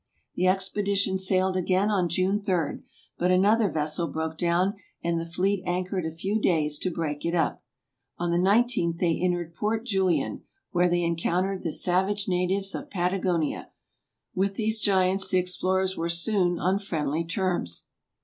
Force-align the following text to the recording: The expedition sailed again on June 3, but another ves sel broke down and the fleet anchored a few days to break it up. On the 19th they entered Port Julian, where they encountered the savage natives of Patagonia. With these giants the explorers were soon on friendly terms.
The 0.33 0.47
expedition 0.47 1.19
sailed 1.19 1.55
again 1.55 1.91
on 1.91 2.09
June 2.09 2.41
3, 2.41 2.79
but 3.19 3.29
another 3.29 3.69
ves 3.69 3.97
sel 3.97 4.07
broke 4.07 4.35
down 4.35 4.73
and 5.03 5.19
the 5.19 5.27
fleet 5.27 5.61
anchored 5.67 6.07
a 6.07 6.11
few 6.11 6.39
days 6.41 6.79
to 6.79 6.89
break 6.89 7.23
it 7.23 7.35
up. 7.35 7.61
On 8.17 8.31
the 8.31 8.39
19th 8.39 8.97
they 8.97 9.19
entered 9.21 9.53
Port 9.53 9.85
Julian, 9.85 10.41
where 10.71 10.89
they 10.89 11.03
encountered 11.03 11.61
the 11.61 11.71
savage 11.71 12.27
natives 12.27 12.73
of 12.73 12.89
Patagonia. 12.89 13.69
With 14.33 14.55
these 14.55 14.81
giants 14.81 15.27
the 15.27 15.37
explorers 15.37 15.95
were 15.95 16.09
soon 16.09 16.57
on 16.57 16.79
friendly 16.79 17.23
terms. 17.23 17.83